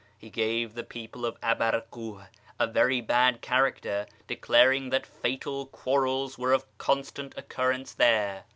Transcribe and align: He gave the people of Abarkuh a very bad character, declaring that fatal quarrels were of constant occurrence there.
He 0.17 0.31
gave 0.31 0.73
the 0.73 0.83
people 0.83 1.27
of 1.27 1.39
Abarkuh 1.41 2.27
a 2.59 2.65
very 2.65 3.01
bad 3.01 3.39
character, 3.41 4.07
declaring 4.25 4.89
that 4.89 5.05
fatal 5.05 5.67
quarrels 5.67 6.39
were 6.39 6.53
of 6.53 6.65
constant 6.79 7.37
occurrence 7.37 7.93
there. 7.93 8.45